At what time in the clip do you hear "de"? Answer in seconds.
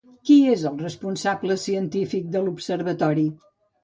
2.37-2.41